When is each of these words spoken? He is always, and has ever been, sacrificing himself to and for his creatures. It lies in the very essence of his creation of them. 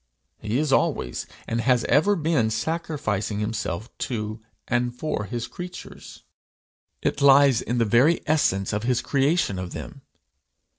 He 0.39 0.57
is 0.57 0.73
always, 0.73 1.27
and 1.47 1.61
has 1.61 1.83
ever 1.83 2.15
been, 2.15 2.49
sacrificing 2.49 3.37
himself 3.39 3.95
to 3.99 4.41
and 4.67 4.97
for 4.97 5.25
his 5.25 5.45
creatures. 5.47 6.23
It 7.03 7.21
lies 7.21 7.61
in 7.61 7.77
the 7.77 7.85
very 7.85 8.19
essence 8.25 8.73
of 8.73 8.81
his 8.81 9.03
creation 9.03 9.59
of 9.59 9.73
them. 9.73 10.01